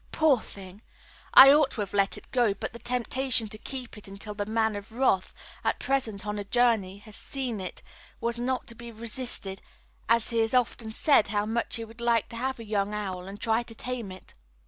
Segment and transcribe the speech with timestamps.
[0.11, 0.81] Poor thing!
[1.35, 4.47] I ought to have let it go, but the temptation to keep it until the
[4.47, 5.31] Man of Wrath,
[5.63, 7.83] at present on a journey, has seen it
[8.19, 9.61] was not to be resisted,
[10.09, 13.27] as he has often said how much he would like to have a young owl
[13.27, 14.33] and try and tame it.